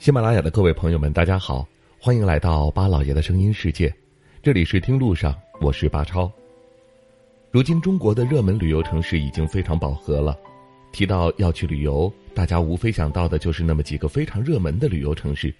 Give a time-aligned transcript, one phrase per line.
[0.00, 1.68] 喜马拉雅的各位朋友们，大家好，
[1.98, 3.94] 欢迎来到巴老爷的声音世界，
[4.42, 6.32] 这里是听路上，我是巴超。
[7.50, 10.34] 如今中国的热门旅游城市已经非常饱和了，
[10.90, 15.54] 提到要去旅游，大家无非想到的就是那么几个非常热门的旅游城市：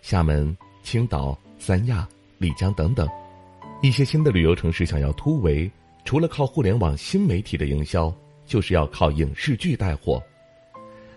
[0.00, 2.08] 厦门、青岛、三亚、
[2.38, 3.06] 丽江等等。
[3.82, 5.70] 一些新的旅游城市想要突围，
[6.06, 8.10] 除了靠互联网新媒体的营销，
[8.46, 10.22] 就是要靠影视剧带货。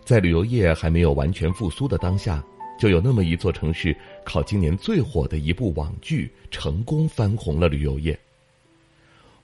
[0.04, 2.44] 在旅游业还没有完全复苏的当下。
[2.78, 8.18] 就有那么一座城市，靠今年最火的一部网剧，成功翻红了旅游业。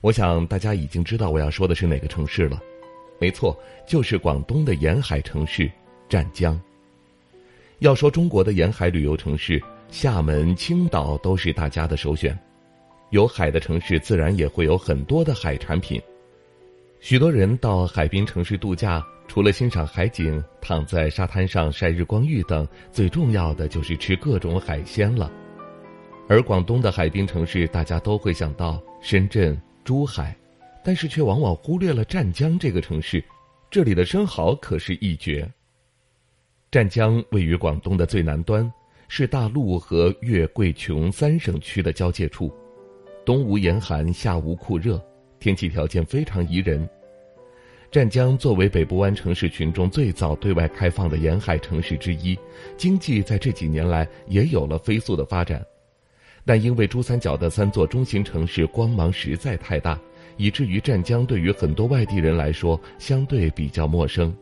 [0.01, 2.61] 我想大家已经知道我要说的是哪个城市了，
[3.19, 3.57] 没错，
[3.87, 5.71] 就是广东的沿海城市
[6.07, 6.59] 湛江。
[7.79, 12.37] 要说中国的沿海旅游城市，厦门、青岛都是大家的首选。
[13.09, 16.01] 有海的城市，自然也会有很多的海产品。
[16.99, 19.05] 许多人到海滨城市度假。
[19.27, 25.31] 除了欣赏海景、躺在沙滩上晒日光浴等，最重要的就是吃各种海鲜了。
[26.29, 30.35] 而广东的海滨城市，大家都会想到深圳、珠海，
[30.83, 33.23] 但是却往往忽略了湛江这个城市。
[33.71, 35.49] 这里的生蚝可是一绝。
[36.69, 38.71] 湛江位于广东的最南端，
[39.07, 42.53] 是大陆和粤桂琼三省区的交界处，
[43.25, 45.03] 冬无严寒，夏无酷热，
[45.39, 46.87] 天气条件非常宜人。
[47.93, 52.35] 湛江作为北部湾城市群中最早对外开放的沿海城市之一，
[52.75, 55.63] 经济在这几年来也有了飞速的发展，
[56.43, 59.95] 但因为珠三角的三座中心城市光芒实在太大，
[60.37, 64.35] 以至于湛江对于很多外地人来说相对比较陌生。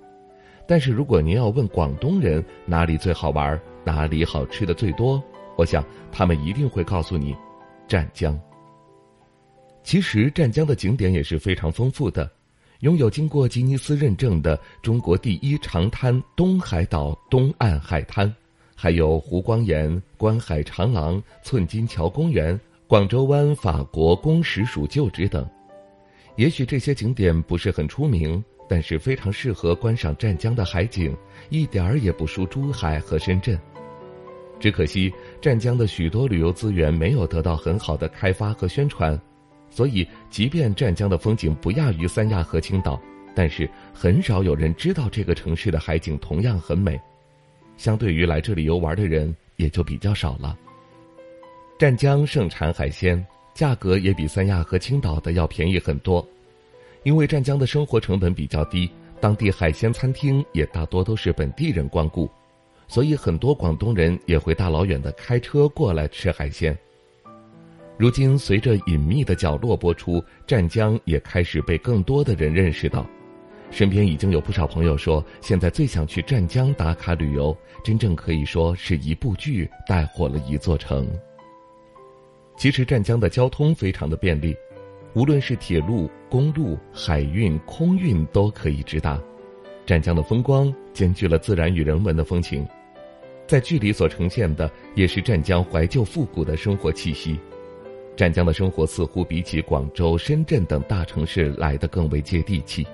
[0.65, 5.21] 但是如果您要问广东人哪里最好玩，哪里好吃的最多，
[5.57, 7.35] 我想他们一定会告诉你，
[7.85, 8.39] 湛江。
[9.83, 12.31] 其实湛江的景点也是非常丰富的。
[12.81, 18.33] 拥有经过吉尼斯认证的中国第一长滩东海岛东岸海滩，
[18.75, 25.47] 还有湖光岩、观海长廊、寸金桥公园、广州湾法国公使署旧址等。
[26.37, 31.15] 也许这些景点不是很出名，但是非常适合观赏湛江的海景，
[31.49, 33.59] 一点儿也不输珠海和深圳。
[34.59, 39.19] 只可惜湛江的许多旅游资源没有得到很好的开发和宣传。
[39.71, 43.01] 所以，即便湛江的风景不亚于三亚和青岛，
[43.33, 46.99] 但是很少有人知道这个城市的海景同样很美。
[47.77, 50.55] 相对于来这里游玩的人，也就比较少了。
[51.79, 56.23] 湛江盛产海鲜，价格也比三亚和青岛的要便宜很多。
[57.03, 62.29] 因为湛江的生活成本比较低，当地海鲜餐厅也大多都是本地人光顾，
[62.87, 66.77] 所以很多广东人也会大老远的开车过来吃海鲜。
[68.01, 73.05] 如今，随着《隐秘的角落》播出，湛江也开始被更多的人认识到。
[73.69, 81.07] 身边已经有不少朋友说，现在最想去湛江打卡旅游，真正可以说是一部剧带火了一座城。
[82.57, 84.55] 其实，湛江的交通非常的便利，
[85.13, 89.21] 无论是铁路、公路、海运、空运都可以直达。
[89.85, 92.67] 湛江的风光兼具了自然与人文的风情，
[93.45, 97.39] 在剧里所呈现的也是湛江怀旧复古的生活气息。
[98.15, 102.85] 湛江的生活似乎比起广州、深圳等大城市来的更为接地气。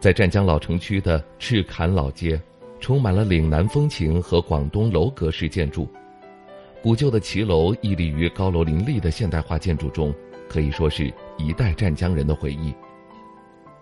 [0.00, 2.38] 在湛江老城区的赤坎老街，
[2.80, 5.88] 充满了岭南风情和广东楼阁式建筑，
[6.82, 10.12] 古旧的骑楼屹立于高楼林立的现代化建筑中，
[10.48, 12.74] 可以说是一代湛江人的回忆。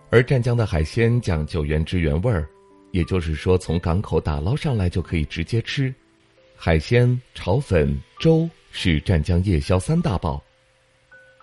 [0.09, 2.47] 而湛江的海鲜讲究原汁原味儿，
[2.91, 5.93] 也就是说从港口打捞上来就可以直接吃，
[6.65, 8.49] 海鲜、炒粉、粥。
[8.71, 10.41] 是湛江夜宵三大宝。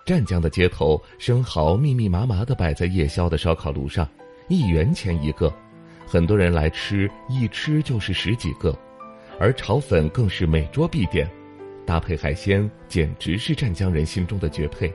[0.03, 4.09] 湛江的街头，生蚝密密麻麻的摆在夜宵的烧烤炉上，
[4.47, 5.53] 一元钱一个，
[6.07, 8.75] 很多人来吃，一吃就是十几个。
[9.39, 11.29] 而炒粉更是每桌必点，
[11.85, 14.91] 搭配海鲜，简直是湛江人心中的绝配。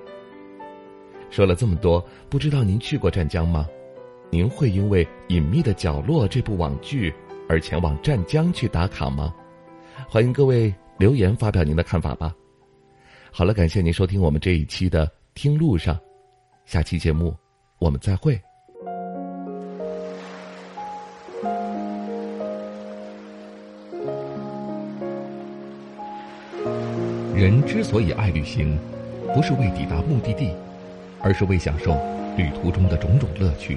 [1.31, 3.65] 说了这么多，不知道您去过湛江吗？
[4.29, 7.15] 您会因为《隐秘的角落》这部网剧
[7.49, 9.33] 而前往湛江去打卡吗？
[10.09, 10.73] 欢迎各位。
[10.99, 12.35] 留言发表您的看法吧。
[13.31, 15.95] 好了，感谢您收听我们这一期的《听路上》，
[16.65, 17.37] 下期节目
[17.79, 18.41] 我们再会。
[27.35, 28.79] 人之所以爱旅行，
[29.35, 30.51] 不是为抵达目的地，
[31.21, 31.95] 而是为享受
[32.39, 33.77] 旅途中的种种乐趣。